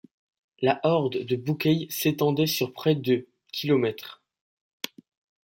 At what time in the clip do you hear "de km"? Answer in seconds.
2.95-4.23